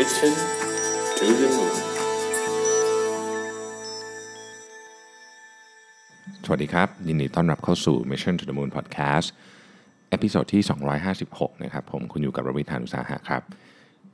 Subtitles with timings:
[0.00, 0.34] Mission
[1.18, 1.74] to the Moon
[6.44, 9.28] สวัสดีครับ ยินดีต้อนรับเข้าสู่ Mission to the Moon Podcast
[10.10, 10.62] episode ที่
[11.12, 13.42] 256 นะครับ ผมคุณอยู่กับรวิศ หาญอุตสาหะครับ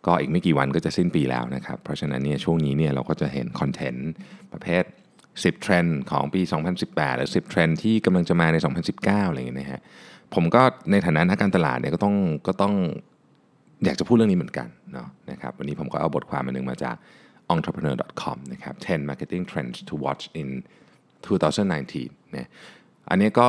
[0.06, 4.10] ก็อีกไม่กี่วันก็จะสิ้นปีแล้วนะครับ เพราะฉะนั้นเนี่ยช่วงนี้เนี่ยเราก็จะเห็นคอนเทนต์
[4.52, 4.84] ประเภท
[5.24, 6.40] 10 เทรนด์ของปี
[6.80, 8.56] 2018 หรือ 10 เทรนด์ที่กำลังจะมาใน
[8.92, 9.80] 2019 อะไรอย่างเงี้ยนะฮะ
[10.34, 12.74] ผมก็ในฐานะนักการตลาดเนี่ยก็ต้องก็ต้อง
[13.84, 16.96] อยากจะพูดเรื่องนี้เหมือนกันเนาะนะครับวันนี้ผมก็เอาบทความมาหนึ่งมาจาก
[17.54, 20.48] entrepreneur.com นะครับ10 marketing trends to watch in
[21.26, 22.48] 2019เนี่ย
[23.10, 23.48] อันนี้ก็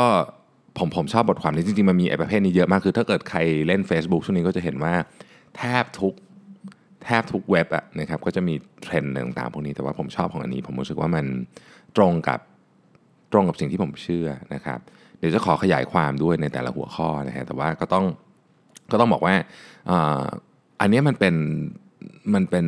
[0.77, 4.93] ผมผมชอบบทความนี้จริงๆ มันมีไอ้ประเภทนี้เยอะมากคือถ้าเกิดใครเล่น Facebook ช่วงนี้ก็จะเห็นว่า
[5.57, 6.13] แทบทุก
[7.03, 11.25] แทบทุกเว็บอะนะครับก็จะมีเทรนด์ต่างๆพวกนี้แต่ว่าผมชอบของอันนี้ ผมรู้สึกว่ามัน
[11.97, 12.39] ตรงกับ
[13.31, 14.79] ตรงกับสิ่งที่ผมเชื่อนะครับ
[15.19, 18.05] เดี๋ยวจะขอขยายความด้วยในแต่ละหัวข้อนะฮะแต่ว่าก็ต้อง
[18.91, 19.35] ก็ต้องบอกว่า
[20.81, 21.35] อันนี้มันเป็น
[22.33, 22.65] มันเป็น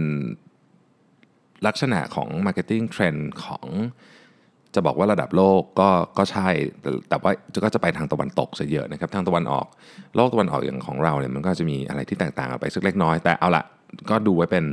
[1.67, 3.67] ลักษณะของ Marketing Trend ของ
[4.75, 6.47] จะบอกว่าระดับโลกก็ก็ใช่
[7.09, 7.31] แต่ว่า
[7.63, 9.67] ก็จะไปทางตะวันตกซะเยอะนะครับ ทางตะวันออก
[10.15, 13.63] โลกตะวันออกอย่างของเราเนี่ยมันก็จะมีอะไรที่แตกต่างกันไปสักเล็กน้อย แต่เอาละ
[14.09, 14.65] ก็ดูไว้เป็น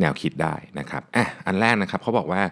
[0.00, 2.42] แนวคิดได้นะครับอะอันแรกนะครับเขาบอกว่า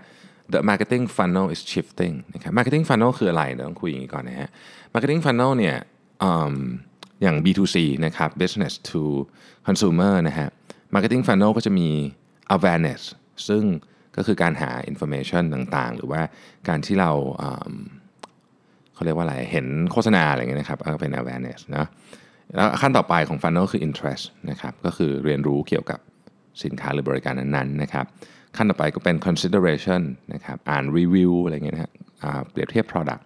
[0.53, 4.49] the marketing funnel is shifting นะครับ marketing funnel คืออะไรเดี๋ยวต้องคุยอย่างนี้ก่อนนะฮะ
[4.93, 5.77] marketing funnel เนี่ย
[7.25, 9.03] อย่าง B2C นะครับ business to
[9.67, 10.49] consumer นะฮะ
[10.95, 11.89] marketing funnel ก็จะมี
[12.55, 13.03] awareness
[13.49, 13.63] ซึ่ง
[14.17, 16.23] ก็คือการหา information ต่างๆ หรือว่า
[16.69, 17.11] การที่เรา
[18.95, 21.87] เขาเรียกว่าอะไร เห็นโฆษณาอะไรเงี้ยนะครับก็เป็น awareness นะ
[22.55, 26.01] แล้วขั้นต่อไปของ funnel คือ interest นะครับ ก็คือเรียนรู้เกี่ยวกับ
[26.65, 28.05] สินค้าหรือบริการนั้นๆนะครับ
[28.57, 30.03] ขั้นต่อไปก็เป็น consideration
[30.33, 31.93] นะครับ อ่านรีวิวอะไรเงี้ยนะฮะ
[32.51, 33.23] เปรียบเทียบ product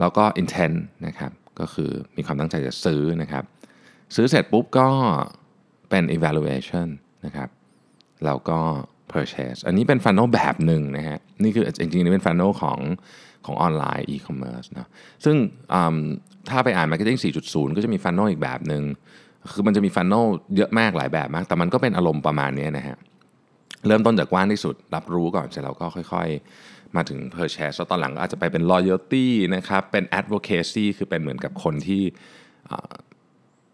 [0.00, 0.76] แล้วก็ intent
[1.06, 3.44] นะครับ ก็คือมีความตั้งใจจะซื้อนะครับ
[4.14, 4.88] ซื้อเสร็จปุ๊บก็
[5.90, 6.88] เป็น evaluation
[7.24, 7.48] นะครับ
[8.24, 8.58] แล้วก็
[9.12, 12.78] purchase อันนี้เป็น funnel แบบหนึ่งนะฮะนี่คือจริงๆนี่เป็น funnel ของ
[13.46, 14.88] ของออนไลน์ e-commerce นะ
[15.24, 15.36] ซึ่ง
[16.48, 18.82] ถ้าไปอ่าน marketing 4.0 ก็จะมี funnel อีกแบบหนึ่ง
[19.52, 22.96] คือมันจะมี funnel เยอะมากหลายแบบมาก แต่มันก็เป็นอารมณ์ประมาณนี้นะฮะ
[23.86, 32.02] เริ่มต้นจากกว้างที่สุด รับรู้ก่อนเสร็จแล้วก็ค่อยๆ มาถึง purchase แล้วตอนหลังก็อาจจะไปเป็น loyalty นะครับ เป็น advocacy คือเป็นเหมือนกับคนที่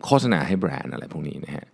[0.04, 1.66] โฆษณาให้แบรนด์อะไรพวกนี้นะฮะ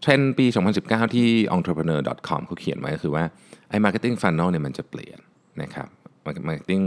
[0.00, 0.46] เทรนปี
[0.80, 3.24] 2019 ที่ entrepreneur.com เขาเขียนไว้ก็คือว่า
[3.68, 5.18] ไอ้ marketing funnel เนี่ยมันจะเปลี่ยน
[5.62, 5.88] นะครับ
[6.48, 6.84] marketing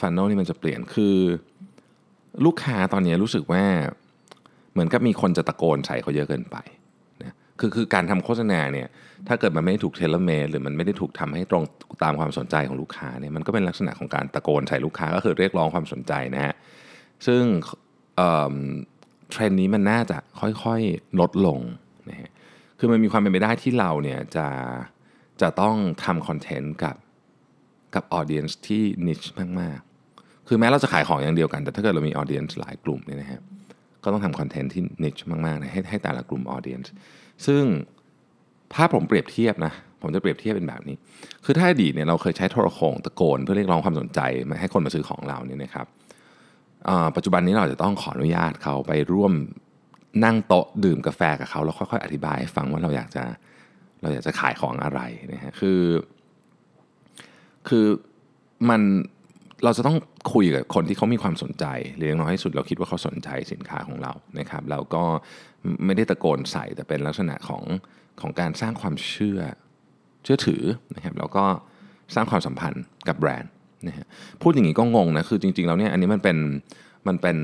[0.00, 1.16] funnel นี่มันจะเปลี่ยนคือ
[2.44, 3.64] ลูกค้าตอนนี้รู้สึกว่า
[4.72, 6.56] เหมือนกับมีคนจะตะโกนใส่เขาเยอะเกินไป
[7.60, 8.88] คือคือการทำโฆษณาเนี่ย
[9.28, 11.64] ถ้าเกิดมันไม่ได้ถูก tailor-made หรือมันไม่ได้ถูกทำให้ตรง
[12.04, 16.54] ตามความสนใจของลูกค้าเนี่ยมันก็เป็นลักษณะของการตะโกนใส่ลูกค้าก็คือเรียกร้องความสนใจนะฮะ
[17.26, 17.42] ซึ่ง
[18.16, 18.54] เอิ่ม
[19.30, 21.58] เทรนด์นี้มันน่าจะค่อยๆลดลง
[22.10, 22.30] นะฮะ
[22.78, 24.46] คือมันมีความเป็นไปได้ที่เราเนี่ยจะ
[25.40, 26.96] จะต้องทำคอนเทนต์กับ
[27.94, 29.20] กับ audience ที่ niche
[29.60, 33.40] มากๆ คือแม้เราจะขายของอย่างเดียวกัน แต่ถ้าเกิดเรามี audience หลายกลุ่มเนี่ยนะฮะ
[34.04, 36.92] ก็ต้องทำคอนเทนต์ที่ niche มากๆนะให้ให้แต่ละกลุ่ม audience
[37.46, 37.64] ซึ่ง
[38.74, 40.96] ถ้าผมเปรียบเทียบนะผมจะเปรียบเทียบเป็นแบบนี้
[41.44, 45.86] คือถ้าอดีตเนี่ยเราเคยใช้โทรโขงตะโกนเพื่อเรียกร้องความสนใจมาให้คนมาซื้อของเราเนี่ยนะครับ
[47.16, 49.32] ปัจจุบันนี้เราจะต้องขออนุญาตเขาไปร่วม
[50.24, 53.24] นั่งโต๊ะดื่มกาแฟกับเขาแล้วค่อยๆ อธิบายให้ฟังว่าเราอยากจะ
[54.02, 55.00] เราอยากจะขายของอะไร
[55.32, 55.80] นะฮะคือ
[57.68, 57.86] คือ
[58.68, 58.80] มัน
[59.64, 59.96] เราจะต้อง
[60.32, 61.64] คุยกับคนที่เขามีความสนใจ
[61.96, 65.04] หรืออย่างน้อยที่สุดเราคิดว่าเขาสนใจสินค้าของเรานะครับแล้วก็
[65.86, 67.64] ไม่ได้ตะโกนใส่แต่เป็นลักษณะของ
[68.20, 69.40] ของการสร้างความเชื่อ
[70.24, 70.62] เชื่อถือ
[70.94, 71.44] นะครับแล้วก็
[72.14, 73.50] สร้างความสัมพันธ์กับแบรนด์
[73.86, 74.06] นะฮะ
[74.42, 76.38] พูดอย่างนี้ก็งงนะคือจริงๆแล้วเนี่ยอันนี้มันเป็น
[77.08, 77.38] มันเป็น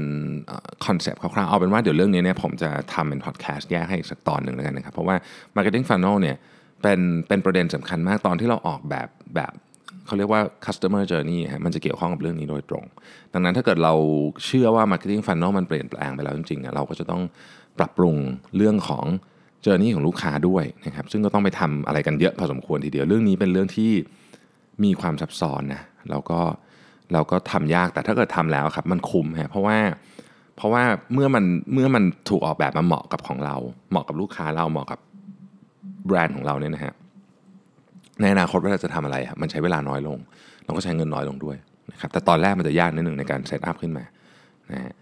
[0.87, 5.17] คอนเซปต์คร่าวๆเอาเป็นว่าเดี๋ยวเรื่องนี้เนี่ยผมจะทำเป็นพอดแคสต์แยกให้อีกสักตอนหนึ่งแล้วกันนะครับเพราะว่า
[5.57, 6.37] Marketing Funnel เนี่ย
[6.83, 9.53] เป็นเป็นประเด็นสำคัญมากตอนที่เราออกแบบแบบ
[10.07, 12.85] เขาเรียกว่า customer journey ฮะมันจะเกี่ยวข้องกับเรื่องนี้โดยตรง
[13.33, 13.95] ดังนั้นถ้าเกิดเรา
[14.47, 17.23] เชื่อว่า Marketing Funnel มันเปลี่ยนแปลงไปแล้วจริงๆเราก็จะต้อง
[17.79, 18.17] ปรับปรุง
[18.57, 19.05] เรื่องของ
[19.65, 23.91] journey ของลูกค้าด้วยนะครับ ซึ่งก็ต้องไปทำอะไรกันเยอะพอสมควรทีเดียวเรื่องนี้เป็นเรื่องที่
[24.85, 26.41] มีความซับซ้อนนะแล้วก็
[27.13, 29.79] เราก็ทำยากแต่ถ้าเกิดทำแล้วครับมันคุ้มฮะเพราะว่า
[30.57, 30.83] เพราะว่า
[31.15, 33.57] เมื่อมันเมื่อมันถูกออกแบบมาเหมาะกับของเรา
[33.91, 35.01] เหมาะกับลูกค้าเราเหมาะกับ
[36.07, 36.95] แบรนด์ของเราเนี่ยนะฮะ
[38.21, 40.19] ในอนาคตเว่าจะทำอะไรมันใช้เวลาน้อยลง
[40.65, 41.57] เราก็ใช้เงินน้อยลงด้วย
[41.93, 44.05] นะครับแต่ตอนแรกมันจะยากนิดหนึ่งในการเซตอัพขึ้นมา
[44.73, 44.93] นะฮะ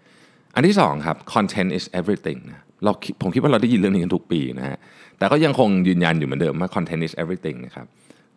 [0.54, 2.92] อันที่สองครับ content is everything นะ เรา
[3.22, 4.78] ผมคิดว่าเราได้ยินเรื่องนี้กันทุกปีนะฮะ
[5.18, 7.86] แต่ก็ยังคงยืนยันอยู่เหมือนเดิมว่า content is everything นะครับ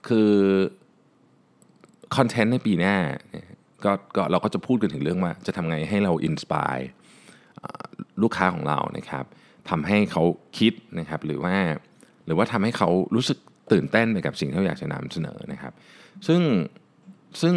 [0.07, 0.31] คือ
[2.15, 2.95] คอนเทนต์ในปีหน้า
[3.85, 6.77] ก็ก็เราก็จะพูดกันถึงเรื่องว่า จะทำไงให้เรา inspire
[8.21, 9.25] ลูกค้าของเรานะครับ
[9.69, 10.23] ทำให้เขา
[10.57, 11.55] คิดนะครับหรือว่า
[12.25, 13.37] หรือว่าทำให้เขารู้สึก
[13.71, 15.73] ตื่นเต้นไปกับสิ่งที่เราอยากจะนำเสนอนะครับ
[16.27, 16.41] ซึ่ง
[17.41, 17.55] ซึ่ง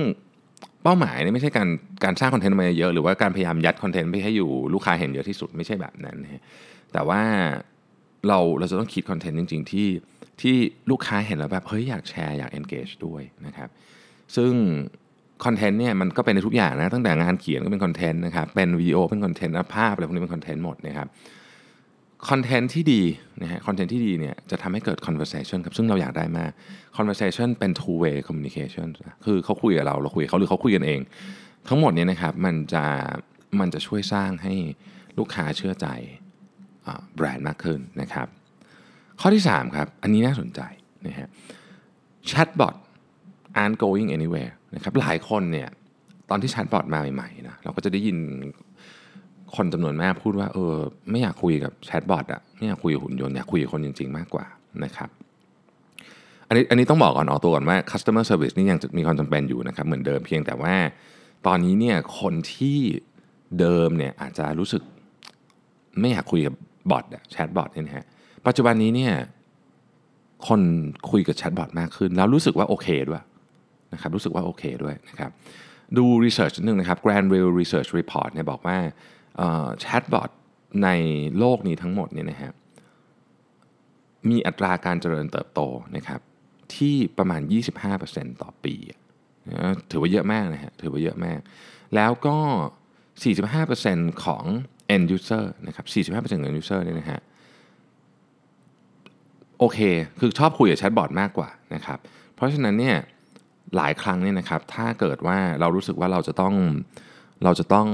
[0.82, 1.68] เป้าหมายนี่ยไม่ใช่การ
[2.04, 6.42] การสร้างคอนเทนต์มาเยอะหรือว่าการพยายามยัดคอนเทนต์ไปให้อยู่ลูกค้าเห็นเยอะที่สุดไม่ใช่แบบนั้นนะฮะ
[6.92, 7.22] แต่ว่า
[8.28, 9.88] เราเราจะต้องคิดคอนเทนต์จริง ๆ ที่
[10.40, 10.56] ที่
[10.90, 13.68] ลูกค้าเห็นแล้วแบบเฮ้ยอยากแชร์อยาก engage ด้วยนะครับ
[14.36, 14.52] ซึ่ง
[15.44, 21.08] คอนเทนต์เนี่ยมันก็เป็นในทุกอย่างนะตั้งแต่งานเขียนก็เป็นคอนเทนต์นะครับเป็นวิดีโอเป็นคอนเทนต์ภาพอะไรพวกนี้เป็นคอนเทนต์หมดนะครับ
[22.30, 23.02] คอนเทนต์ที่ดี
[23.42, 26.50] นะฮะคอนเทนต์ที่ดีเนี่ยจะทำให้เกิด conversation ครับซึ่งเราอยากได้มาก
[26.96, 31.00] conversation เป็น two way communication นคือเขาคุยกับเราเราคุยกับเขาหรือเขาคุยกันเอง
[31.68, 32.84] ทั้งหมดเนี่ยนะครับมันจะ
[33.60, 34.54] มันจะช่วยสร้างให้
[35.18, 35.86] ลูกค้าเชื่อใจ
[37.16, 38.26] แบรนด์มากขึ้นนะครับ
[39.20, 40.60] ข้อที่ 3 ครับ อันนี้น่าสนใจ
[41.06, 41.28] นะฮะ
[42.30, 42.74] chatbot
[43.60, 45.68] aren't going anywhere นะครับหลายคนเนี่ย
[46.30, 48.18] ตอนที่ chatbot มาใหม่ๆนะเราก็จะได้ยิน
[49.56, 50.74] คนจำนวนมากพูดว่าเออ
[51.10, 54.46] ไม่อยากคุยกับแชทบอทอะไม่อยากคุยกับหุ่นยนต์อยากคุยกับคนจริง ๆ มากกว่า
[54.84, 55.10] นะครับ
[56.48, 60.74] อันนี้อันนี้ต้องบอกก่อนออกตัวก่อนว่า customer service นี่ยังมีความจำเป็นอยู่นะครับเหมือนเดิมเพียงแต่ว่า
[61.46, 62.78] ตอนนี้เนี่ยคนที่
[63.58, 64.82] เดิมเนี่ยอาจจะรู้สึก
[66.00, 66.54] ไม่อยากคุยกับ
[66.90, 68.04] บอทแชทบอทเนี่ยนะฮะ
[68.46, 69.14] ปัจจุบันนี้เนี่ย
[70.48, 70.60] คน
[71.10, 73.22] คุยกับแชทบอทมากขึ้น แล้วรู้สึกว่าโอเคด้วย
[73.92, 75.30] นะครับรู้สึกว่าโอเคด้วยนะครับ
[75.96, 78.78] ดู research นึงนะครับ Grand View Research Report เนี่ยบอกว่า
[79.80, 80.30] แชทบอท
[80.84, 80.88] ใน
[81.38, 82.52] โลกนี้ทั้งหมดเนี่ยนะฮะ
[84.30, 85.60] มีอัตราการเจริญเติบโต
[85.96, 86.20] นะครับ
[86.74, 87.40] ที่ประมาณ
[87.90, 88.74] 25%ต่อปี
[89.90, 91.40] ถือว่าเยอะมากนะฮะถือว่าเยอะมาก
[91.94, 92.36] แล้วก็
[93.50, 94.44] 45%ของ
[94.94, 97.20] end user นะครับ 45%ของ end user เนี่ยนะฮะ
[99.58, 99.78] โอเค
[100.18, 101.98] คือชอบคุยกับแชทบอทมากกว่านะครับ
[102.34, 102.96] เพราะฉะนั้นเนี่ย
[103.76, 106.54] หลายครั้งเนี่ยนะครับ ถ้าเกิดว่าเรารู้สึกว่าเราจะต้อง
[107.44, 107.88] เราจะต้อง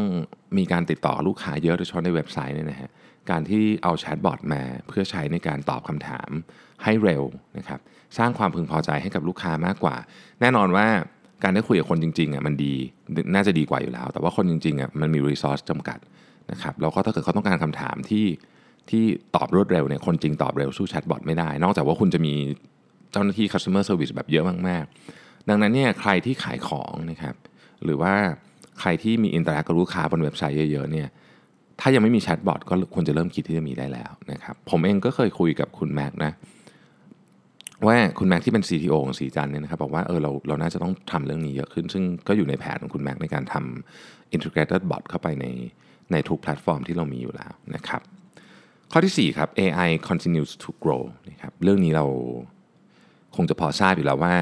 [0.59, 2.91] มีการติดต่อลูกค้าเยอะโดยเฉพาะในเว็บไซต์เนี่ยนะฮะ
[3.31, 6.31] การที่เอาแชทบอทมาเพื่อใช้ในการตอบคำถาม
[6.85, 7.23] ให้เร็ว
[7.59, 7.81] นะครับ
[8.19, 9.97] สร้างความพึงพอใจให้กับลูกค้ามากกว่า
[10.41, 10.87] แน่นอนว่า
[11.43, 12.75] การได้คุยกับคนจริงๆอะมันดี
[13.35, 15.99] น่าจะดีกว่าอยู่แล้ว แต่ว่าคนจริงๆอะมันมี resource จำกัด
[16.51, 18.27] นะครับแล้วก็ถ้าเกิดเขาต้องการคำถามที่
[18.91, 19.05] ที่
[19.37, 22.35] ตอบรวดเร็วเนี่ยคนจริงตอบเร็วสู้แชทบอทไม่ได้ นอกจากว่าคุณจะมี
[23.13, 24.85] เจ้าหน้าที่ customer service แบบเยอะมาก
[25.17, 27.35] ๆ ดังนั้นเนี่ยใครที่ขายของนะครับ
[27.85, 28.15] หรือว่า
[28.81, 31.09] ใครที่มี interact กับลูกค้าบนเว็บไซต์เยอะๆเนี่ย
[31.81, 36.33] ถ้ายังไม่มีแชทบอทก็ควรจะเริ่มคิดที่จะมีได้แล้วนะครับผมเองก็เคยคุยกับคุณแม็กนะ
[37.87, 45.47] ว่าคุณแม็กที่เป็น CTO ของศรีจันทร์เนี่ยนะครับบอกว่าเออเราเราน่าจะต้องทำเรื่องนี้เยอะขึ้น ซึ่งก็อยู่ในแผนของคุณแม็กในการทำ integrated bot เข้าไปใน
[46.13, 48.01] ในทุกแพลตฟอร์มที่เรามีอยู่แล้วนะครับ
[48.93, 52.07] ข้อที่ 4 ครับ AI continues to grow นะครับเรื่องนี้เรา
[53.37, 54.35] คงจะพอทราบอยู่แล้วว่า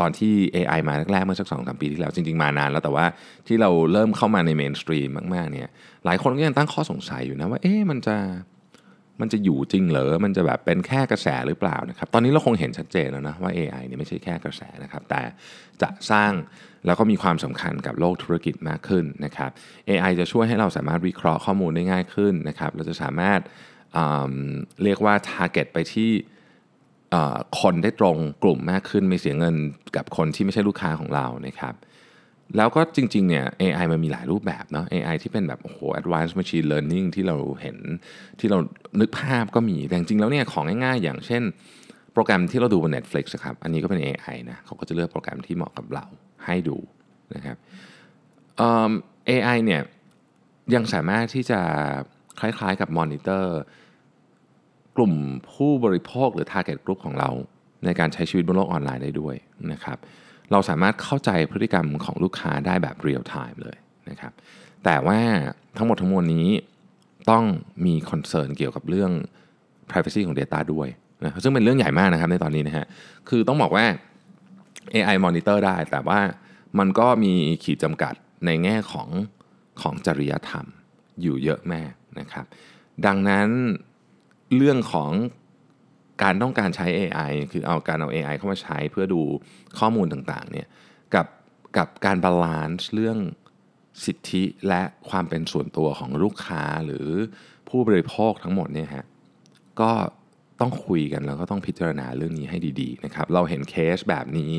[0.00, 3.06] ตอนที่ AI มาแรกๆเมื่อสักสองสามปีที่แล้ว จริง ๆ มานานแล้วแต่ว่า
[3.46, 5.68] ที่เราเริ่มเข้ามาใน mainstream มากๆเนี่ย
[6.04, 8.16] หลายคนก็ยังตั้งข้อสงสัยอยู่นะว่าเอ๊ะมันจะ
[9.20, 15.22] มันจะอยู่จริงเหรอ มันจะแบบเป็นแค่กระแสหรือเปล่านะครับ ตอนนี้เราคงเห็นชัดเจนแล้วนะว่า AI เนี่ยไม่ใช่แค่กระแสนะครับ แต่
[15.82, 16.32] จะสร้าง
[16.86, 19.50] แล้วก็มีความสำคัญกับโลกธุรกิจมากขึ้นนะครับ
[19.88, 23.40] AI จะช่วยให้เราสามารถวิเคราะห์ข้อมูลได้ง่ายขึ้นนะครับ เราจะสามารถ
[23.94, 26.10] เเรียกว่า target ไปที่
[27.60, 29.56] คนได้ตรงกลุ่มมากขึ้น ไม่เสียเงิน
[29.96, 31.74] กับคนที่ไม่ใช่ลูกค้าของเรานะครับ
[32.56, 37.76] แล้วก็จริงๆเนี่ย AI มันมีหลายรูปแบบเนาะ AI ที่เป็นแบบโอ้โห advanced machine learning ที่เราเห็น
[38.40, 38.58] ที่เรา
[39.00, 41.42] นึกภาพก็มี แต่จริงๆแล้วเนี่ยของง่ายๆ อย่างเช่น
[42.12, 46.04] โปรแกรมที่เราดูบน Netflix ครับ อันนี้ก็เป็น AI นะเขาก็จะเลือกโปรแกรมที่เหมาะกับเรา
[46.44, 46.76] ให้ดู
[47.34, 47.56] นะครับ
[49.28, 49.82] AI เนี่ย
[50.74, 51.60] ยังสามารถที่จะ
[52.40, 53.58] คล้ายๆกับมอนิเตอร์
[54.96, 55.14] กลุ่ม
[55.52, 57.30] ผู้บริโภคหรือ target group ของเรา
[57.84, 59.34] ในการใช้ชีวิตบนโลกออนไลน์ได้ด้วย
[59.72, 63.76] นะครับเเราสามารถเข้าใจพฤติกรรมของลูกค้าได้แบบเรียลไทม์เลย
[64.10, 64.32] นะครับ
[64.84, 65.20] แต่ว่า
[65.76, 66.48] ทั้งหมดทั้งมวลนี้
[67.30, 67.44] ต้อง
[67.86, 69.10] มีคอนเซิร์นเกี่ยวกับเรื่อง
[69.90, 70.88] privacy ของ Data ด้วย
[71.24, 72.86] นะซึ่งเป็นเรื่องใหญ่มากนะครับในตอนนี้นะฮะ
[73.28, 73.84] คือต้องบอกว่า
[74.94, 76.20] AI monitor ได้ แต่ว่า
[76.78, 77.32] มันก็มี
[77.64, 78.14] ขีดจำกัด
[78.46, 79.08] ในแง่ของ
[79.80, 80.66] ของจริยธรรม
[81.22, 81.82] อยู่เยอะแม่
[82.18, 82.44] นะครับ
[83.06, 83.48] ดังนั้น
[84.56, 85.10] เรื่องของ
[86.22, 89.22] การต้องการใช้ AI คือเอาการเอา AI เข้ามาใช้เพื่อดู
[89.78, 90.66] ข้อมูลต่างๆเนี่ย
[91.14, 91.26] กับ
[91.76, 93.18] กับการ balance เรื่อง
[94.04, 97.08] สิทธิและความเป็นส่วนตัวของลูกค้าหรือ
[97.68, 99.04] ผู้บริโภคทั้งหมดเนี่ยฮะ
[99.80, 99.90] ก็
[100.60, 104.56] ต้องคุยกันแล้วก็ต้องพิจารณาเรื่องนี้ให้ดีๆนะครับเราเห็นเคสแบบนี้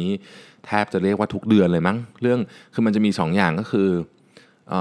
[0.66, 2.40] แทบจะเรียกว่าทุกเดือนเลยมั้ง เรื่อง
[2.74, 3.90] คือมันจะมี2ออย่างก็คือ
[4.74, 4.76] อ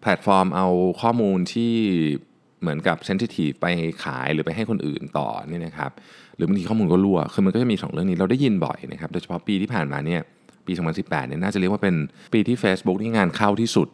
[0.00, 0.68] แพลตฟอร์มเอา
[1.02, 1.74] ข้อมูลที่
[2.62, 3.66] เหมือนกับ sensitive ไป
[4.04, 5.90] ขายหรือไปให้คนอื่นต่อนี่นะครับ
[6.36, 10.20] หรือบางทีข้อมูลก็รั่วคือมันก็จะมี 2 เรื่องนี้เราได้ยินบ่อยนะครับโดยเฉพาะปีที่ผ่านมาเนี่ย
[10.66, 11.94] ปี 2018เนี่ยน่าจะเรียกว่าเป็น
[12.32, 13.88] ปีที่ Facebook ที่งานเข้าที่สุด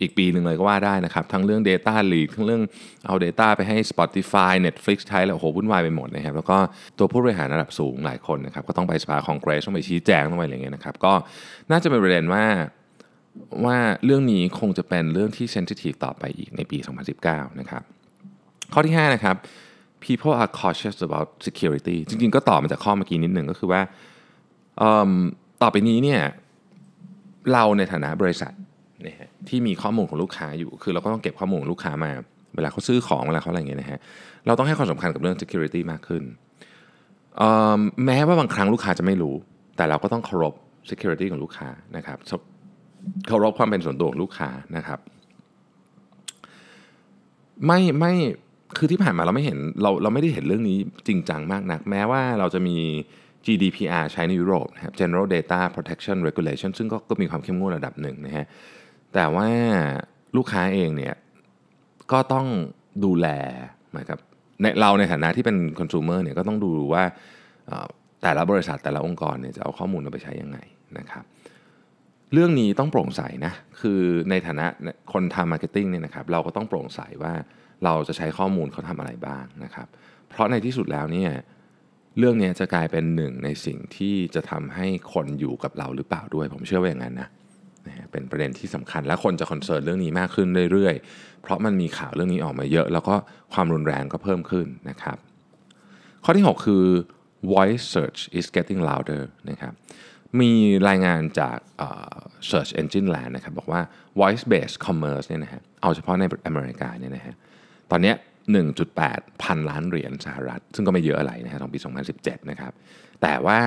[0.00, 2.62] อีกปีหนึ่งเลยก็ว่าได้นะครับ ทั้งเรื่อง Data Leak ทั้งเรื่อง
[3.06, 6.58] เอา Data ไปให้ Spotify Netflix ใช้แล้วโอ้โหวุ่นวายไปหมดนะครับ แล้วก็
[6.98, 11.12] ตัวผู้บริหารระดับสูงหลายคนนะครับ ก็ต้องไปสภาคองเกรสต้องไปชี้แจงต้องไปอะไรเงี้ยนะครับ ก็
[11.70, 12.44] น่าจะเป็นประเด็นว่า
[13.64, 16.78] ว่าเรื่องนี้คงจะเป็นเรื่องที่เซนซิทีฟต่อไปอีกในปี
[17.18, 17.82] 2019 นะครับ
[18.74, 19.36] ข้อที่ 5 นะครับ
[20.04, 23.80] people are cautious about security จริงๆ ก็ต่อมาจากข้อเมื่อกี้นิดหนึ่งก็คือว่า
[25.62, 26.20] ต่อไปนี้เนี่ย
[27.52, 28.52] เราในฐานะบริษัท
[29.06, 32.10] นะฮะที่มีข้อมูลของลูกค้าอยู่ คือเราก็ต้องเก็บข้อมูลของลูกค้ามา
[32.56, 33.98] เวลาเขาซื้อของเวลาเขาอะไรอย่างเงี้ยนะฮะ
[34.46, 36.22] เราต้องให้ความสำคัญกับเรื่อง security มากขึ้น
[38.04, 39.34] แม้ว่าบางครั้งลูกค้าจะไม่รู้
[39.76, 40.54] แต่เราก็ต้องเคารพ
[40.90, 42.18] security ของลูกค้านะครับ
[43.26, 44.98] เคารพความเป็นส่วนตัวของลูกค้านะครับ
[47.66, 48.12] ไม่ไม่
[48.76, 52.76] คือที่ผ่านมาเราไม่เห็นเราเราไม่ได้เห็นเรื่องนี้จริงจังมากนัก แม้ว่าเราจะมี
[53.46, 58.46] GDPR ใช้ในยุโรปนะครับ General Data Protection Regulation ซึ่งก็ก็มีความเข้มงวดระดับหนึ่งนะฮะ
[59.14, 59.48] แต่ว่า
[60.36, 61.14] ลูกค้าเองเนี่ย
[62.12, 62.46] ก็ต้อง
[63.04, 63.26] ดูแล
[63.92, 64.18] หมายกับ
[64.60, 67.04] ในเราในฐานะที่เป็น consumer เนี่ยก็ต้องดูว่า
[68.22, 70.58] แต่ละบริษัทแต่ละองค์กรเนี่ยจะเอาข้อมูลไปใช้ยังไง
[70.98, 71.24] นะครับ
[72.32, 74.66] เรื่องนี้ต้องโปร่งใสนะคือในฐานะ
[75.12, 77.32] คนทำ marketing เนี่ยนะครับเราก็ต้องโปร่งใสว่า
[77.84, 79.86] เราจะใช้ข้อมูลเขาทำอะไรบ้างนะครับ
[80.28, 81.30] เพราะในที่สุดแล้วเนี่ย
[82.18, 87.28] เรื่องนี้จะกลายเป็นหนึ่งในสิ่งที่จะทำให้คนอยู่กับเราหรือเปล่าด้วย ผมเชื่อว่าอย่างนั้นนะ
[88.12, 93.14] เป็นประเด็นที่สำคัญและคนจะ concern เรื่องนี้มากขึ้นเรื่อยๆ เพราะมันมีข่าวเรื่องนี้ออกมาเยอะ แล้วก็
[93.52, 95.16] ความรุนแรงก็เพิ่มขึ้นนะครับ
[96.24, 96.84] ข้อที่ 6 คือ
[97.52, 99.72] voice search is getting louder นะครับ
[100.40, 100.52] มี
[100.88, 101.58] รายงานจาก
[102.50, 103.80] search engine land นะครับบอกว่า
[104.20, 107.34] voice based commerce เนี่ยนะฮะเอาเฉพาะในอเมริกาเนี่ยนะฮะ
[107.90, 108.12] ตอนนี้
[108.76, 111.78] 1.8 พันล้านเหรียญสหรัฐ ซึ่งก็ไม่เยอะอะไรนะฮะตอนปี
[112.14, 112.72] 2017 นะครับ
[113.22, 113.60] แต่ว่า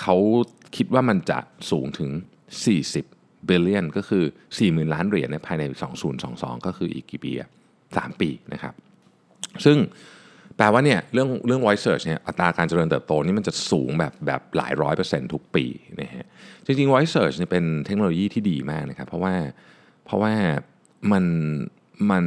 [0.00, 0.16] เขา
[0.76, 1.38] คิดว่ามันจะ
[1.70, 2.10] สูงถึง
[2.80, 4.24] 40 billion ก็คือ
[4.58, 5.62] 40,000 ล้านเหรียญในภายใน
[6.14, 7.50] 2022 ก็คืออีกกี่ปีอะ
[7.84, 8.74] 3ปีนะครับ
[9.64, 9.78] ซึ่ง
[10.56, 15.64] แปลว่าเนี่ยเรื่องเรื่อง voice search เนี่ยอัตราการเจริญเติบโตนี่มันจะสูงแบบแบบหลายร้อยเปอร์เซ็นต์ทุกปี
[16.00, 16.26] นะฮะ
[16.64, 19.34] จริงๆ voice search เนี่ยเป็นเทคโนโลยีที่ดีมากนะครับ เพราะว่า
[20.04, 20.32] เพราะว่า
[21.12, 21.24] มัน
[22.10, 22.24] มัน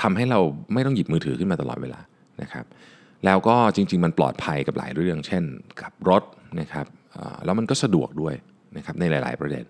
[0.00, 0.40] ทำให้เรา
[0.72, 2.00] ไม่ต้องหยิบมือถือขึ้นมาตลอดเวลา
[2.42, 2.64] นะครับ
[3.26, 5.44] แล้วก็จริง ๆ มันปลอดภัยกับหลายเรื่อง เช่น
[5.80, 6.22] กับรถ
[6.60, 6.86] นะครับ
[7.44, 8.34] แล้วมันก็สะดวกด้วย
[8.76, 9.64] นะครับในหลาย ๆ ประเด็น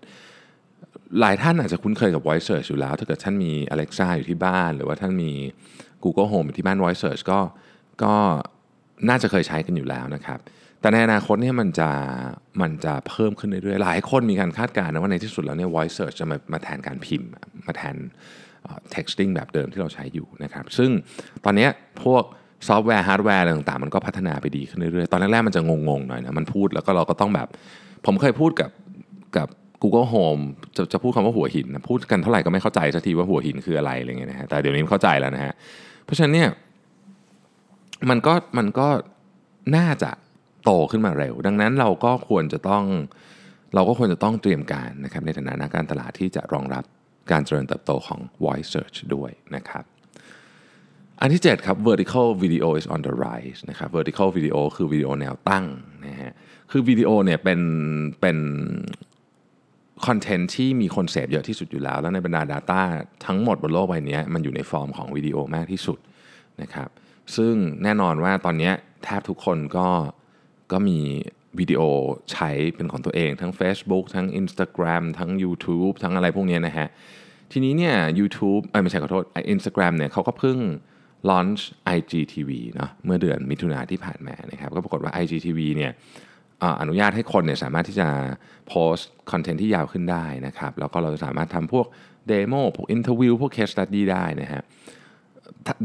[1.21, 5.31] หลายท่านอาจจะคุ้นเคยกับ voice search อยู่แล้ว ถ้าเกิดท่านมี Alexa อยู่ที่บ้าน หรือว่าท่านมี
[6.03, 7.39] Google Home อยู่ที่บ้าน voice search ก็
[8.03, 8.13] ก็
[9.09, 10.39] น่าจะเคยใช้กันอยู่แล้วนะครับ
[10.81, 11.89] แต่ในอนาคตเนี่ยมันจะ
[12.61, 17.29] มันจะเพิ่มขึ้นเรื่อยๆ หลายคนมีการคาดการณ์นะว่าในที่สุดแล้วเนี่ย voice search จะมามาแทนการพิมพ์
[17.67, 17.95] มาแทน
[18.95, 20.89] texting แบบเดิมที่เราใช้อยู่นะครับซึ่ง
[21.45, 21.67] ตอนนี้
[22.03, 22.23] พวก
[22.67, 27.47] ซอฟต์แวร์ฮาร์ดแวร์อะไรต่างๆ มันก็พัฒนาไปดีขึ้นเรื่อยๆ ตอนแรกๆ มันจะงงๆ หน่อยนะ มันพูดแล้วก็เราก็ต้องแบบ
[28.05, 28.71] ผมเคยพูดกับ
[29.37, 29.47] กับ
[29.81, 30.43] Google Home
[30.75, 35.53] จะจะพูดคำว่าหัวหินนะพูดกันเท่าไหร่ก็ไม่เข้าใจสักทีว่าหัวหินคืออะไรอะไรเงี้ยนะฮะแต่เดี๋ยวนี้เข้าใจแล้วนะฮะ
[36.05, 36.49] เพราะฉะนั้นเนี่ย
[38.09, 38.87] มันก็มันก็
[39.77, 40.11] น่าจะ
[40.63, 42.83] โตขึ้นมาเร็ว ดังนั้นเราก็ควรจะต้อง
[43.75, 46.83] เราก็ควรจะต้องเตรียมการนะครับในฐานะนักการตลาดที่จะรองรับ
[47.31, 49.85] การเจริญเติบโตของ voice search ด้วยนะครับ
[51.21, 55.65] อันที่ 7 ครับ vertical video is on the rise นะครับ vertical video คือวิดีโอแนวตั้ง
[56.05, 56.33] นะฮะ
[56.71, 57.59] คือวิดีโอเนี่ยเป็น
[58.21, 58.37] เป็น
[60.05, 62.81] คอนเทนต์ที่มีคนเสพเยอะที่สุดอยู่แล้ว แล้วในบรรดา Data
[63.25, 65.99] ทั้งหมดบนโลกใบนี้มันอยู่ในฟอร์มของวิดีโอมากที่สุด
[66.61, 66.89] นะครับ
[67.35, 67.53] ซึ่ง
[67.83, 68.71] แน่นอนว่าตอนนี้
[69.03, 69.87] แทบทุกคนก็
[70.71, 70.99] ก็มี
[71.59, 71.81] วิดีโอ
[72.31, 76.87] ใช้เป็นของตัวเอง ทั้ง Facebook ทั้ง Instagram ทั้ง YouTube ทั้งอะไรพวกนี้นะฮะ
[77.51, 80.57] ทีนี้เนี่ย YouTube ไม่ใช่ขอโทษ Instagram เนี่ยเขาก็เพิ่ง
[81.29, 81.61] launch
[81.95, 85.91] IGTV เนาะเมื่อเดือนมิถุนาที่ผ่านมานะครับ ก็ปรากฏว่า IGTV เนี่ย
[86.81, 88.07] อนุญาตให้คนเนี่ยสามารถที่จะ
[88.67, 91.85] โพสต์ content ที่ยาวขึ้นได้นะครับ แล้วก็เราจะสามารถทำพวก
[92.27, 94.61] demo พวก interview พวก case study ได้นะฮะ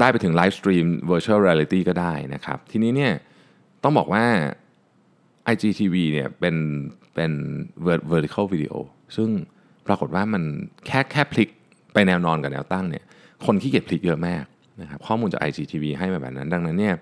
[0.00, 3.12] ได้ไปถึง live stream virtual reality ก็ได้นะครับ ทีนี้เนี่ย
[3.82, 4.24] ต้องบอกว่า
[5.52, 6.56] IGTV เนี่ยเป็น
[7.14, 7.32] เป็น
[8.12, 8.74] vertical video
[9.16, 9.28] ซึ่ง
[9.86, 10.42] ปรากฏว่ามัน
[10.86, 11.48] แค่แค่พลิก
[11.92, 13.04] ไปแนวนอนกับแนวตั้งเนี่ย
[13.46, 14.44] คนขี้เกียจพลิกเยอะมาก
[14.82, 16.94] นะครับข้อมูลจาก IGTV ให้มาแบบนั้น ดังนั้นเนี่ย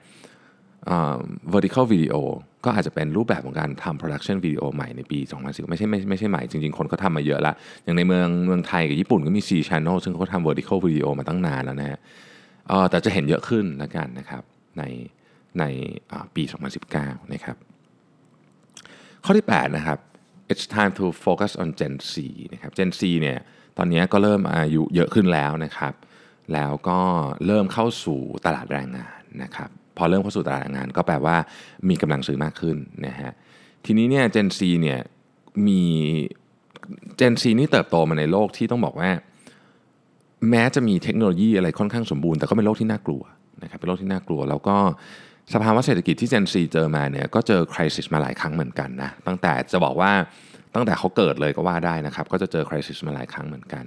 [1.53, 2.17] vertical video
[2.65, 11.99] ก็อาจจะเป็นรูปแบบของการทำ production video ใหม่ในปี 2010 ไม่ใช่ไม่ไม่ใช่ใหม่ จริงๆ คนเขาทำมาเยอะละ อย่างในเมืองเมืองไทยกับญี่ปุ่นก็มี C channel ซึ่งเขาทำ vertical video มาตั้งนานแล้วนะฮะ
[12.91, 14.43] แต่จะเห็นเยอะขึ้นแล้วกันนะครับ
[14.79, 14.83] ใน
[15.59, 15.65] ใน
[16.35, 16.43] ปี
[16.89, 17.57] 2019 นะครับ
[19.25, 19.99] ข้อที่ 8 นะครับ
[20.51, 22.15] it's time to focus on Gen Z
[22.53, 23.39] นะครับ Gen Z เนี่ย
[23.79, 25.93] ตอนนี้ก็เริ่มอายุเยอะขึ้นแล้วนะครับ
[26.53, 27.01] แล้วก็
[27.47, 31.37] เริ่มเข้าสู่ตลาดแรงงานนะครับ พอเริ่มเข้าสู่ตลาดแรงงาน ก็แปลว่า
[31.89, 33.33] มีกำลังซื้อมากขึ้นนะฮะ
[33.85, 35.01] ทีนี้เนี่ย Gen Z เนี่ย
[35.67, 35.83] มี
[37.21, 39.11] Gen Z นี่เติบโตมาในโลกที่ต้องบอกว่า
[40.51, 43.23] แม้จะมีเทคโนโลยีอะไรค่อนข้างสมบูรณ์ แต่ก็เป็นโลกที่น่ากลัว
[43.63, 44.77] นะครับ เป็นโลกที่น่ากลัว แล้วก็
[45.55, 50.13] สภาวะเศรษฐกิจที่ Gen Z เจอมาเนี่ยก็เจอคริสิสมาหลายครั้งเหมือนกันนะตั้งแต่จะบอกว่า
[50.75, 53.85] ตั้งแต่เขาเกิดเลยก็ว่าได้นะครับ ก็จะเจอคริสิสมาหลายครั้งเหมือนกัน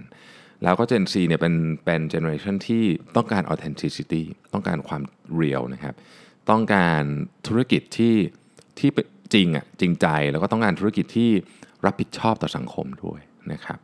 [0.63, 2.83] แล้วก็ Gen Z เนี่ยเป็นเป็นเจเนอเรชันที่
[3.15, 4.23] ต้องการ authenticity
[4.53, 5.01] ต้องการความ
[5.35, 5.95] เรียลนะครับ
[6.49, 7.03] ต้องการ
[7.47, 8.15] ธุรกิจที่
[8.79, 8.89] ที่
[9.33, 11.31] จริงอะจริงใจแล้วก็ต้องการธุรกิจที่
[11.85, 13.19] รับผิดชอบต่อสังคมด้วย
[13.51, 13.79] นะครับ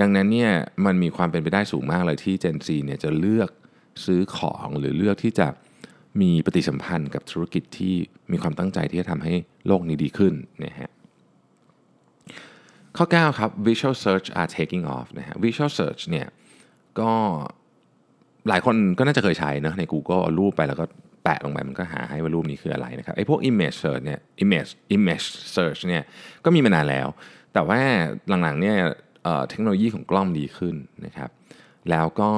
[0.00, 0.52] ดังนั้นเนี่ย
[0.86, 3.50] มันมีความเป็นไปได้สูงมากเลยที่ Gen Z เนี่ยจะเลือก
[4.04, 5.46] ซื้อของหรือเลือกที่จะ
[6.20, 7.94] มีปฏิสัมพันธ์กับธุรกิจที่
[8.32, 9.34] มีความตั้งใจที่จะทำให้
[9.66, 10.90] โลกนี้ดีขึ้นนะฮะ
[12.96, 16.26] ข้อ 9 ครับ visual search are taking off นะฮะ visual search เนี่ย
[17.00, 17.12] ก็
[18.48, 20.84] หลายคนก็น่าจะเคยใช้นะใน Google เอารูปไปแล้วก็
[21.24, 25.26] แปะลงไปมันก็หาให้ว่ารูปนี้คืออะไรนะครับไอ้พวก image search เนี่ย image image
[25.56, 26.02] search เนี่ย
[26.44, 27.08] ก็มีมานานแล้ว
[27.52, 27.80] แต่ว่า
[28.42, 28.76] หลังๆเนี่ย
[29.48, 30.76] เทคโนโลยีของกล้องดีขึ้น
[31.06, 31.30] นะครับ
[31.90, 32.30] แล้วก็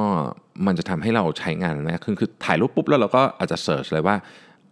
[0.67, 4.17] มันจะทำให้เราใช้งานมากขึ้นคือถ่ายรูปปุ๊บแล้วเราก็อาจจะ search เลยว่า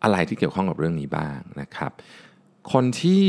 [0.05, 1.93] อะไรที่เกี่ยวข้องกับเรื่องนี้บ้างนะครับ
[2.73, 3.23] คนที่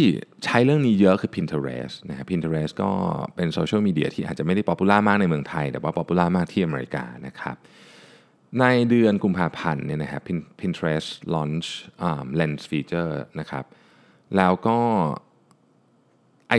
[0.46, 2.92] ใช้เรื่องนี้เยอะคือ Pinterest นะ Pinterest ก็
[3.36, 7.58] เป็นโซเชียลมีเดียที่อาจจะไม่ได้ popular มากในเมืองไทย แต่ว่า popular มากที่อเมริกานะครับ
[8.60, 10.22] ในเดือนกุมภาพันธ์เนี่ยนะครับ
[10.60, 11.68] Pinterest launch
[12.08, 13.66] um, lens feature นะครับ
[14.38, 14.80] แล้วก็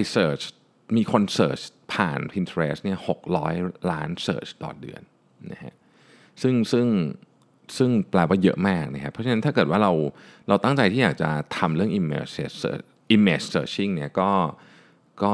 [0.01, 0.45] iSearch
[0.97, 1.61] มีคนเสิร์ช
[1.93, 2.99] ผ่าน Pinterest เนี่ย
[3.43, 5.03] 600 ล้านเสิร์ชต่อเดือน
[5.53, 5.75] นะฮะ
[6.43, 6.87] ซึ่งซึ่ง
[7.77, 9.93] ซึ่งแปลว่าเยอะมากนะครับเพราะฉะนั้นถ้าเกิดว่าเรา
[10.49, 12.85] เราตั้งใจที่อยากจะทำเรื่อง image search
[13.15, 14.31] image searching เนี่ยก็
[15.23, 15.33] ก็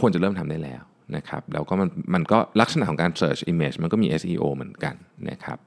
[0.00, 0.82] ควรจะเริ่มทำได้แล้ว
[1.16, 4.94] นะครับแล้วก็มันมันก็ลักษณะของการ search image มันก็มี SEO เหมือนกัน
[5.30, 5.58] นะครับ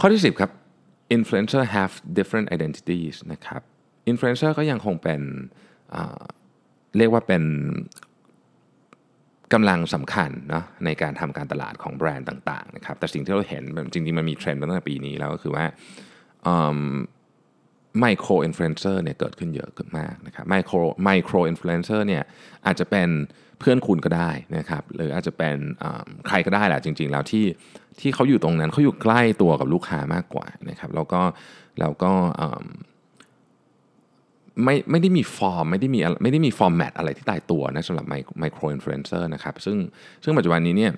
[0.00, 0.50] ข้อที่ 10 ครับ
[1.16, 3.62] influencer have different identities นะครับ
[4.10, 5.20] influencer ก็ยังคงเป็น
[6.98, 7.42] เรียกว่าเป็น
[9.52, 15.64] กำลังสำคัญเนาะในการทำการตลาดของแบรนด์ต่างๆนะครับแต่สิ่งที่เราเห็นจริงๆ มันมีเทรนด์ตั้งแต่ปีนี้แล้วก็คือว่า
[18.00, 22.22] micro influencer เนี่ยเกิดขึ้นเยอะขึ้นมากนะครับ micro micro influencer เนี่ย
[22.66, 23.08] อาจจะเป็น
[23.60, 25.56] เพื่อนคุณก็ได้นะครับหรืออาจจะเป็น
[26.26, 27.44] ใครก็ได้แหละจริง ๆ แล้วที่
[28.00, 31.22] ที่เขาอยู่ตรงนั้นเขาอยู่ใกล้ตัวกับลูกค้ามากกว่านะครับแล้วก็
[31.80, 32.12] แล้วก็
[34.64, 38.06] ไม่ไม่ได้มีฟอร์มไม่ได้มีไม่ได้มี format อะไรที่ตายตัวนะสำหรับ
[38.40, 39.76] micro influencer นะครับซึ่ง
[40.24, 40.92] ซึ่งปัจจุบันนี้เนี่ย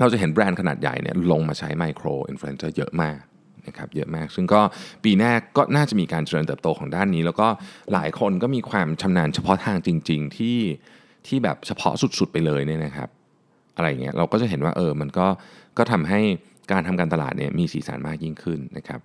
[0.00, 3.18] เราจะเห็นแบรนด์ขนาดใหญ่เนี่ยลงมาใช้ micro influencer เยอะมาก
[3.66, 4.60] นะครับเยอะมาก ซึ่งก็
[5.04, 7.48] ปีหน้าก็น่าจะมีการเจริญเติบโตของด้านนี้ แล้วก็
[7.92, 10.58] หลายคนก็มีความชำนาญเฉพาะทางจริง ๆ ที่
[11.26, 13.08] ที่แบบเฉพาะสุดๆไปเลยเนี่ยนะครับ
[13.76, 15.26] อะไรเงี้ยเราก็จะเห็นว่าเออมันก็
[15.78, 16.20] ก็ทำให้
[16.72, 19.00] การทำการตลาดเนี่ยมีสีสันมากยิ่งขึ้นนะครับ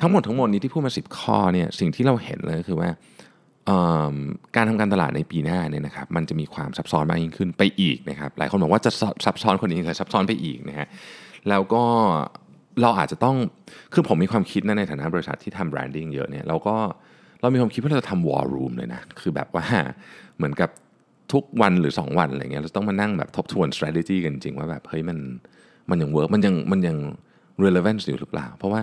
[0.00, 2.90] ทั้งหมดทั้งมวลนี้ที่พูดมา10ข้อเนี่ยสิ่งที่เราเห็นเลยคือว่า
[4.56, 8.90] การทำการตลาดในปีหน้าเนี่ยนะครับมันจะมีความซับซ้อนมากยิ่งขึ้นไปอีกนะครับหลายคนบอกว่าจะ
[9.24, 10.86] ซับซ้อนคนนี้คือซับซ้อนไปอีกนะฮะ
[11.48, 11.84] แล้วก็
[12.82, 13.36] เราอาจจะต้อง
[13.94, 16.76] คือผมมีความคิดนะในฐานะบริษัทที่ทำแบรนดิ้งเยอะเนี่ยเราก็
[17.40, 19.66] เรามีความคิดว่าเราจะทำ war room เลยนะคือแบบว่า
[20.36, 20.70] เหมือนกับ
[21.32, 25.18] ทุกวันหรือ 2 วันอะไรเงี้ยเราต้องมานั่งแบบทบทวน strategy กันจริงว่าแบบเฮ้ยมัน
[25.90, 26.96] มันยัง work มันยังมันยัง
[27.64, 28.80] relevant อยู่หรือเปล่า เพราะว่า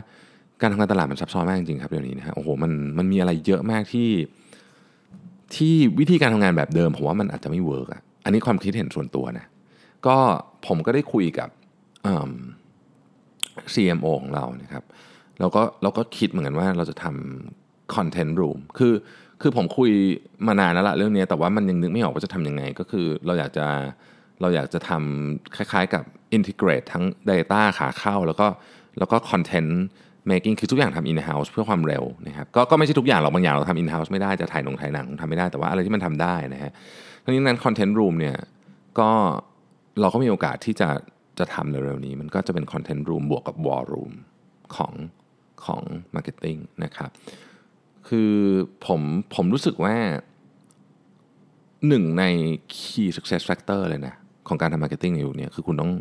[0.62, 4.10] การทำการตลาดมันซับซ้อนมากจริงๆครับเดี๋ยวนี้นะฮะโอ้โหมันมันมีอะไรเยอะมากที่
[5.56, 9.46] ที่วิธีการทำงานแบบเดิมผมว่ามันอาจจะไม่ work อะอันนี้ความคิดเห็นส่วนตัวนะ
[10.08, 10.18] ก็
[10.68, 11.50] ผมก็ได้คุยกับ
[13.74, 14.84] CMO ของเรานะครับ
[15.40, 18.94] แล้วก็เราก็คิดเหมือนกันว่าเราจะทำคอนเทนต์รูมคือ
[19.42, 19.92] คือผมคุย
[20.48, 23.66] มานานแล้วละเรื่องนี้แต่ว่ามันยังนึกไม่ออกว่าจะทำยังไง ก็คือเราอยากจะ
[24.42, 26.04] เราอยากจะทำคล้ายๆกับ
[26.38, 28.48] integrate ทั้ง Data ขาเข้า แล้วก็
[28.98, 29.82] แล้วก็คอนเทนต์
[30.32, 36.72] making คือทุกอย่างทำ in house เพื่อความเร็วนะครับก็ก็ไม่ใช่ทุกอย่างหรอกบางอย่างเราทำ in house ไม่ได้จะถ่ายหนังถ่ายหนังทำไม่ได้แต่ว่าอะไรที่มันทำได้นะฮะ
[37.24, 38.38] ทั้งนี้นั้น content room เนี่ย
[39.00, 39.10] ก็
[40.02, 40.90] เราก็มีโอกาสที่จะ
[41.40, 44.14] จะทำในเร็วนี้ มันก็จะเป็น content room บวกกับ war room
[44.76, 44.94] ของ
[45.66, 45.82] ของ
[46.16, 47.10] marketing นะครับ
[48.08, 48.34] คือ
[48.86, 49.02] ผม
[49.36, 49.96] ผมรู้สึกว่า
[51.88, 52.24] หนึ่งใน
[52.76, 54.16] key success factor เลยนะ
[54.48, 55.92] ของการทำ marketing ในยุคนี้คือคุณต้อง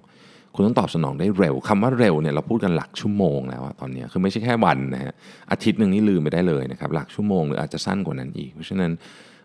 [0.59, 5.13] คุณต้องตอบสนองได้เร็วคำว่าเร็วเนี่ยเราพูดกันหลักชั่วโมงแล้วตอนนี้คือไม่ใช่แค่วันนะฮะ
[5.51, 8.91] อาทิตย์หนึ่งนี่ลืมไปได้เลยนะครับหลักชั่วโมงหรืออาจจะสั้นกว่านั้นอีก เพราะฉะนั้น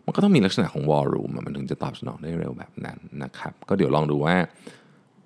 [0.06, 4.36] มันก็ต้องมีลักษณะของ war room มันถึงจะตอบสนองได้เร็วแบบนั้นนะครับก็เดี๋ยวลองดูว่า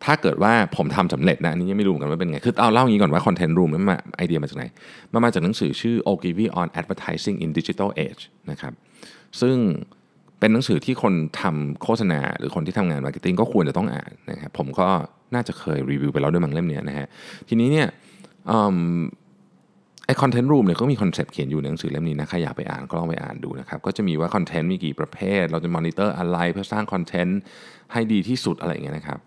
[0.04, 4.66] ถ้าเกิดว่าผมทำสำเร็จนะอันนี้ยังไม่รู้กันว่าเป็นไงคือเอาเล่าอย่างนี้ก่อนว่า content room มันมาไอเดียมาจากไหน
[5.14, 8.74] มันมาจากหนังสือชื่อ Ogilvy on Advertising in Digital Age นะครับ
[9.42, 9.56] ซึ่ง
[10.40, 14.90] เป็นหนังสือที่คนทำโฆษณา หรือคนที่ทำงาน marketing ก็ควรจะต้องอ่านนะครับผมก็
[15.34, 17.08] น่าจะเคยรีวิวไปแล้วด้วยมังเล่มนี้นะฮะ
[17.48, 17.88] ทีนี้เนี่ย
[20.06, 27.40] ไอ้ content room เนี่ยก็มีคอนเซปต์เขียนอยู่ในหนังสือเล่มนี้นะใครอยากไปอ่านก็ลองไปอ่านดูนะครับก็จะมีว่า content มีกี่ประเภท เราจะมอนิเตอร์อะไรเพื่อสร้าง content
[27.94, 29.20] ให้ดีที่สุดอะไรอย่างเงี้ยนะครับ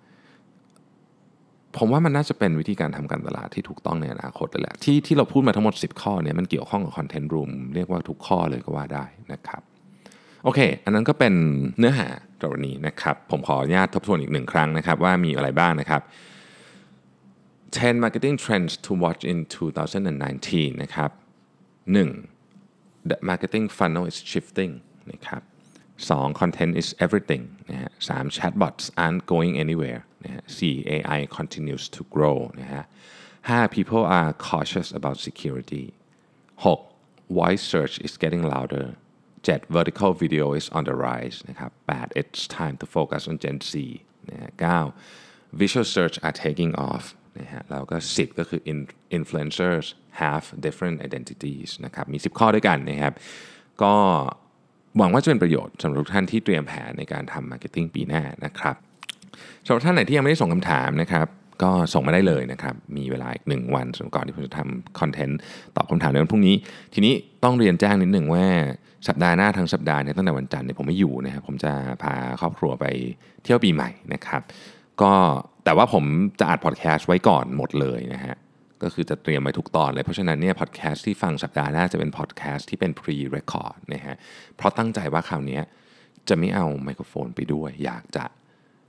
[1.76, 9.62] ผมว่ามันน่าจะเป็นวิธีการทำการตลาดที่ถูกต้องในอนาคตเลยแหละที่ที่เราพูดมาทั้งหมด 10 ข้อเนี่ยมันเกี่ยวข้องกับ content room เรียกว่าทุกข้อเลยก็ว่าได้นะครับ
[10.44, 11.34] โอเค อันนั้นก็เป็น
[11.78, 12.08] เนื้อหา
[12.40, 16.02] ตรงนี้นะครับ ผมขออนุญาตทบทวนอีกหนึ่งครั้งนะครับ ว่ามีอะไรบ้างนะครับ
[17.72, 21.10] 10 marketing trends to watch in 2019 นะครับ
[21.86, 22.28] 1.
[23.10, 24.72] the marketing funnel is shifting
[25.12, 25.42] นะครับ
[26.08, 26.40] 2.
[26.40, 28.30] content is everything นะฮะ 3.
[28.36, 30.94] chatbots aren't going anywhere นะฮะ 4.
[30.94, 32.84] AI continues to grow นะฮะ
[33.48, 33.76] 5.
[33.76, 35.86] people are cautious about security
[36.64, 37.38] 6.
[37.38, 38.86] voice search is getting louder
[39.42, 39.76] 7.
[39.76, 42.20] vertical video is on the rise นะครับ 8.
[42.20, 43.74] it's time to focus on Gen Z
[44.30, 44.50] นะฮะ
[45.02, 45.60] 9.
[45.60, 47.04] visual search are taking off
[47.38, 48.60] นะฮะแล้วก็ 10 ก็คือ
[49.18, 49.86] influencers
[50.22, 53.14] have different identities นะครับ มี 10 ข้อด้วยกันนะครับ
[53.82, 53.94] ก็
[54.98, 58.76] หวังว่าจะเป็นประโยชน์สำหรับทุกท่านที่เตรียมแผนในการทำ marketing ปีหน้านะครับ
[59.66, 61.26] สำหรับท่านไหนที่ยังไม่ได้ส่งคำถามนะครับ
[61.62, 65.38] ก็ส่งมาได้เลยนะครับ มีเวลาอีกหนึ่งวันส่วนก่อนที่ผมจะทำ content
[65.76, 66.54] ตอบคำถามในวันพรุ่งนี้
[66.94, 68.44] ทีนี้ต้องเรียนแจ้งนิดหนึ่งว่า
[69.08, 72.86] สัปดาห์หน้าทั้งสัปดาห์เนี่ยตั้งแต่วันจันทร์เนี่ยผมไม่อยู่นะครับผมจะพาครอบครัวไป
[73.44, 74.42] เที่ยวปีใหม่นะครับ
[75.02, 75.12] ก็
[75.64, 76.04] แต่ว่าผม
[76.40, 78.36] จะอัดพอดแคสต์ไว้ก่อนหมดเลยนะฮะ
[78.82, 84.16] ก็คือจะเตรียมไว้ทุกตอนเลย เพราะฉะนั้นเนี่ยพอดแคสต์ที่ฟังสัปดาห์หน้าจะเป็นพอดแคสต์ที่เป็น pre-record นะฮะ
[84.56, 85.60] เพราะตั้งใจว่าคราวนี้
[86.28, 88.24] จะไม่เอาไมโครโฟนไปด้วย อยากจะ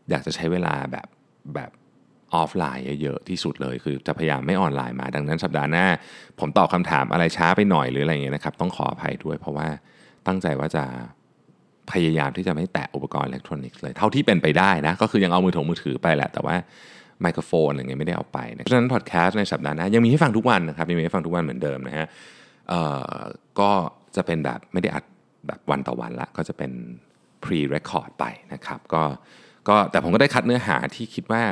[0.10, 1.08] อยากจะใช้เวลาแบบ
[1.56, 1.72] แบบ
[2.36, 5.86] ออฟไลน์เยอะๆที่สุดเลย คือจะพยายามไม่ออนไลน์มา ดังนั้นสัปดาห์หน้า
[6.40, 9.68] ผมตอบคำถามอะไรช้าไปหน่อยหรืออะไรเงี้ยนะครับ ต้องขออภัยด้วยเพราะว่า
[10.28, 10.84] ตั้งใจว่าจะ
[11.92, 16.56] พยายามที่จะไม่แตะอุปกรณ์อิเล็กทรอนิกส์เลย เท่าที่เป็นไปได้นะ ก็คือยังเอามือถือมือถือไปแหละ แต่ว่า
[17.22, 22.08] ไมโครโฟนอะไรเงี้ยไม่ได้เอาไปนะเพราะฉะนั้นพอดแคสต์ในสัปดาห์หน้ายังมีให้ฟังทุกวันนะครับยังมีให้ฟังทุกวันเหมือนเดิมนะฮะ
[22.70, 22.82] เอ่
[23.14, 23.18] อ
[23.60, 23.72] ก็
[24.16, 25.04] จะเป็นแบบไม่ได้อัด
[25.48, 26.72] แบบวันต่อวันละก็จะเป็น
[27.44, 29.04] pre-record ไปนะครับ ก็
[29.68, 31.44] ก็แต่ผมก็ได้คัดเนื้อหาที่คิดว่า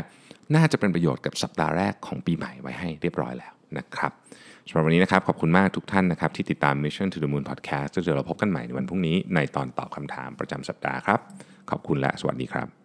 [0.56, 4.12] น่าจะเป็นประโยชน์กับสัปดาห์แรกของปีใหม่ไว้ให้เรียบร้อยแล้วนะครับ
[4.68, 11.20] สำหรับวันนี้นะครับขอบคุณมากทุกท่านนะครับที่ติดตาม Mission to the Moon Podcast เดี๋ยวเราพบกันใหม่ในวันพรุ่งนี้ในตอนตอบคำถามประจำสัปดาห์ครับ
[11.70, 12.79] ขอบคุณและสวัสดีครับ